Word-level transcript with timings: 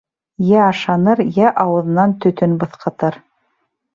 —Йә 0.51 0.61
ашаныр, 0.67 1.19
йә 1.25 1.51
ауыҙынан 1.65 2.17
төтөн 2.25 2.57
быҫҡытыр. 2.65 3.21